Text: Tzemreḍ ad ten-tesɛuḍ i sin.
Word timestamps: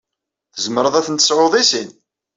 Tzemreḍ 0.55 0.95
ad 0.95 1.03
ten-tesɛuḍ 1.05 1.53
i 1.61 1.63
sin. 1.69 1.89